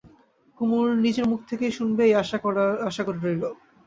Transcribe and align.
কুমুর 0.57 0.87
নিজের 1.03 1.25
মুখ 1.27 1.39
থেকেই 1.49 1.73
শুনবে 1.77 2.03
এই 2.07 2.13
আশা 2.21 2.37
করে 3.03 3.19
রইল। 3.19 3.43